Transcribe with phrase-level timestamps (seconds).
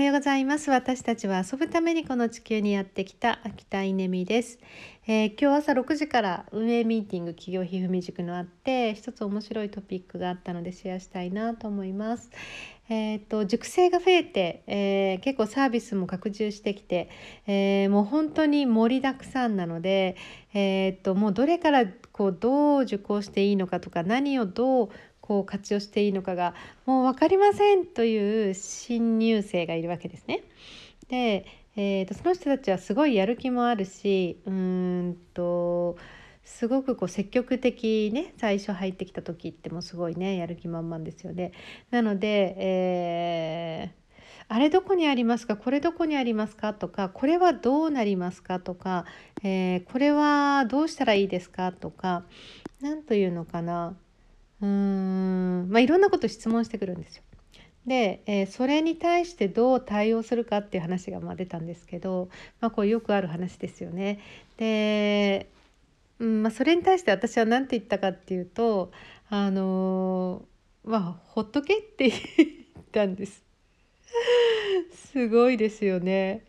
[0.00, 0.70] はようございます。
[0.70, 4.58] 私たちは遊ぶためにこの地球にやってきた秋田稲美です、
[5.06, 12.30] えー、今日朝6時から運営ミーティング企業ひふみ塾のあって一つ面白いトピックがあったのでシェアしたいなと思います。
[12.88, 17.10] えーと、塾生が増えて、えー、結構サービスも拡充してきて、
[17.46, 20.16] えー、もう本当に盛りだくさんなので、
[20.54, 24.88] えーともうどれからこうどう受講していいのかとか何をどう
[25.30, 26.54] こう活用していいのかが
[26.86, 30.42] もう分かりませんという新入生がいるわけですね。
[31.08, 35.96] で、えーと、その人たちはすごいやる気もあるしうんと
[36.42, 41.52] すごくこう積極的ね最初入ってきた時ってもうすごいねやる気満々ですよね。
[41.92, 44.00] なので、えー
[44.52, 45.54] あれどこにありますか？
[45.54, 46.74] これどこにありますか？
[46.74, 48.58] とかこれはどうなりますか？
[48.58, 49.04] とか、
[49.44, 51.70] えー、これはどうしたらいいですか？
[51.70, 52.24] とか
[52.80, 53.94] 何というのかな。
[54.62, 57.22] うーんまあいろんなこと質問してくるんですよ。
[57.86, 62.28] で、えー、それに対してどう対応するかっていう話がまあ出たんですけど、
[62.60, 64.20] まあ、こうよくある話ですよね。
[64.58, 65.50] で、
[66.18, 68.92] うんまあ、それに対して私は何て言ったかっていうと
[69.30, 72.46] あのー、まあほっとけって言
[72.80, 73.42] ったんです。
[75.12, 76.44] すごいですよね。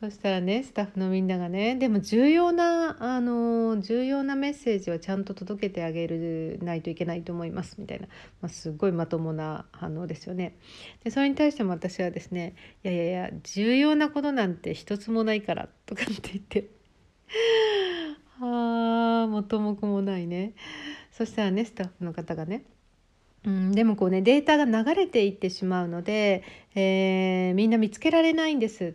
[0.00, 8.06] そしたらねスタッフのみんながねでも重要なあの重要なメッセージはちゃんと届けてあげるないといけないと思いますみたいな、
[8.40, 10.56] まあ、すごいまともな反応ですよね。
[11.04, 16.70] でそれに対しても私はですね「いやいやいや重要なことなんて一つもないから」とかって言って
[18.40, 20.54] あ元も子もないね。
[21.12, 22.64] そしたらねスタッフの方がね
[23.44, 26.42] うん、でもこうねデータが流れていってしまうので、
[26.74, 28.92] えー、みんな見つけられないんですっ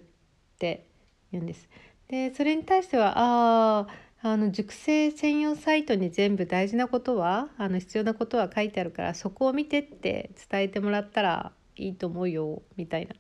[0.58, 0.86] て
[1.32, 1.70] 言うんです。
[2.08, 3.88] でそれに対してはあ
[4.22, 13.16] あの熟成専用サイトに全部大事なことはあの必要なことは書いてあるからそこを見てって伝えてもらったらいいと思うよみたいな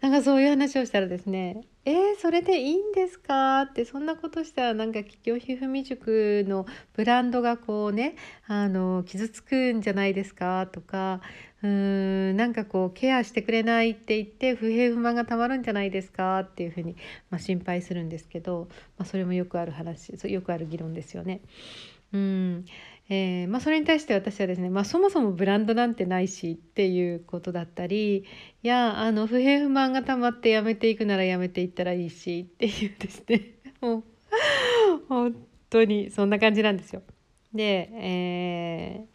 [0.00, 8.16] なんかそういう話をしたらですね「えー、それでいいんですか?」ってそんなことしたらなんか企業ひふみ塾のブランドがこうね
[8.46, 10.66] あの傷つくんじゃないですか？
[10.72, 11.20] とか
[11.62, 16.40] うーんなんかこうケアしてくれないって言って不平不満がたまるんじゃないですか？
[16.40, 16.96] っていうふうに、
[17.28, 21.42] まあ、心配するんですけど、まあ、それもよくある話よくある議論ですよね。
[22.12, 22.64] うん
[23.12, 28.24] えー、まあ、それに対して私はですね、まあ、そもそもブランドなんてないしっていうことだったりい
[28.62, 34.04] やあの不平不満がたまってやめていくならやめていったらいいしっていうですね もう
[35.08, 35.36] 本
[35.70, 37.02] 当にそんな感じなんですよ。
[37.52, 39.06] で、え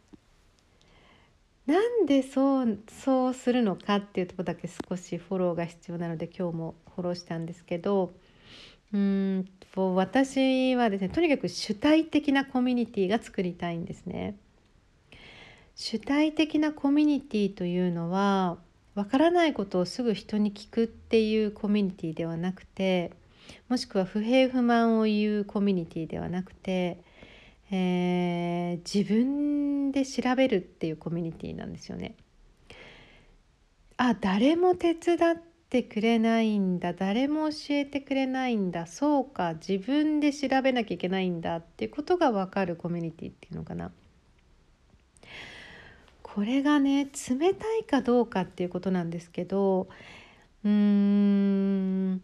[1.68, 8.14] ー、なんでそうそうするのかっていうとこだけ少しフォローが必要なので今日もフォローしたんですけど
[8.96, 14.38] うんと私はですねとにかく主体的なコミュニティが作りたいんですね。
[15.76, 18.58] 主体的なコミュニティというのは
[18.94, 23.12] わからないことをすぐ人に聞くっていうコミュニティではなくて
[23.68, 27.02] もしくは不平不満を言うコミュニティではなくて、
[27.72, 32.16] えー、自分で調べるっていうコミュニティなんですよね。
[33.98, 43.92] あ誰も手伝っててくれないんだ誰も教えてくれないんだそうか自分で調べなきゃいけないんだっていうことが分かるコミュニティっていうのかな。
[46.22, 49.88] これがね冷たいかどうかっていうことなんですけど
[50.66, 52.22] うーん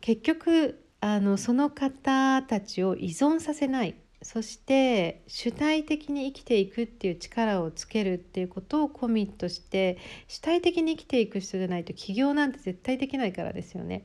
[0.00, 14.04] 結局あのその方たちを依存させないそして主体的に生きていくっていう力をつけるっていうことをコミットして主体的に生きていく人じゃないと起業なんて絶対できないからですよね。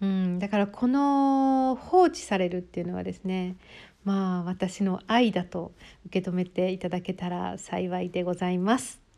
[0.00, 3.56] うん、だからこの放置されるっていうのはですね
[4.04, 5.72] まあ私の愛だと
[6.06, 9.09] 受け止めていただけたら幸いでございます。